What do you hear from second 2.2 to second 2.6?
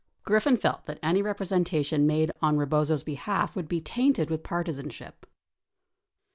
made on